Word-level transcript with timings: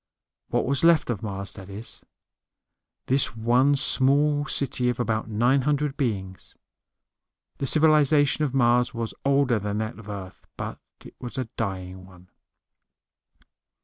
What 0.47 0.65
was 0.65 0.83
left 0.83 1.11
of 1.11 1.21
Mars, 1.21 1.53
that 1.53 1.69
is; 1.69 2.01
this 3.05 3.35
one 3.35 3.75
small 3.75 4.47
city 4.47 4.89
of 4.89 4.99
about 4.99 5.29
nine 5.29 5.61
hundred 5.61 5.95
beings. 5.95 6.55
The 7.59 7.67
civilization 7.67 8.43
of 8.43 8.51
Mars 8.51 8.95
was 8.95 9.13
older 9.23 9.59
than 9.59 9.77
that 9.77 9.99
of 9.99 10.09
Earth, 10.09 10.47
but 10.57 10.79
it 11.05 11.13
was 11.19 11.37
a 11.37 11.49
dying 11.55 12.07
one. 12.07 12.29